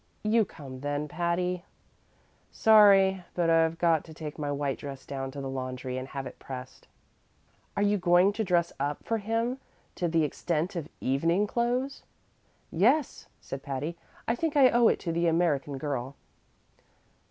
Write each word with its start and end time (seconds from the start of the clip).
"You 0.23 0.45
come, 0.45 0.79
then, 0.79 1.07
Patty." 1.07 1.63
"Sorry, 2.51 3.23
but 3.35 3.51
I've 3.51 3.77
got 3.77 4.03
to 4.05 4.15
take 4.15 4.39
my 4.39 4.51
white 4.51 4.79
dress 4.79 5.05
down 5.05 5.29
to 5.29 5.41
the 5.41 5.47
laundry 5.47 5.95
and 5.95 6.07
have 6.07 6.25
it 6.25 6.39
pressed." 6.39 6.87
"Are 7.77 7.83
you 7.83 7.99
going 7.99 8.33
to 8.33 8.43
dress 8.43 8.73
up 8.79 9.03
for 9.03 9.19
him 9.19 9.59
to 9.93 10.07
the 10.07 10.23
extent 10.23 10.75
of 10.75 10.89
evening 11.01 11.45
clothes?" 11.45 12.01
"Yes," 12.71 13.27
said 13.41 13.61
Patty; 13.61 13.95
"I 14.27 14.33
think 14.33 14.57
I 14.57 14.71
owe 14.71 14.87
it 14.87 14.99
to 15.01 15.11
the 15.11 15.27
American 15.27 15.77
Girl." 15.77 16.15